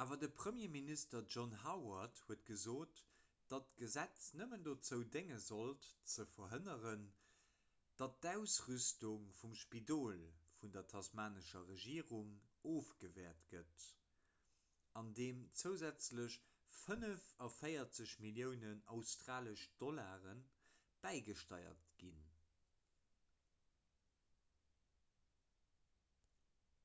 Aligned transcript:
awer 0.00 0.16
de 0.22 0.28
premierminister 0.38 1.18
john 1.34 1.52
howard 1.64 2.22
huet 2.22 2.40
gesot 2.46 3.02
datt 3.52 3.68
d'gesetz 3.80 4.22
nëmmen 4.40 4.64
dozou 4.68 5.04
dénge 5.16 5.36
sollt 5.44 5.86
ze 6.14 6.26
verhënneren 6.32 7.04
datt 8.02 8.16
d'ausrüstung 8.26 9.28
vum 9.42 9.54
spidol 9.60 10.18
vun 10.62 10.74
der 10.78 10.88
tasmanescher 10.94 11.68
regierung 11.70 12.32
ofgewäert 12.72 13.46
gëtt 13.54 13.86
andeem 15.02 15.46
zousätzlech 15.62 16.38
45 16.80 18.16
milliounen 18.26 18.82
aud 18.96 19.14
bäigesteiert 21.06 21.96
ginn 22.02 22.26